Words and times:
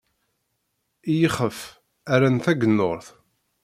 I 1.11 1.13
yixef, 1.19 1.59
rran 2.15 2.37
tagennurt. 2.43 3.07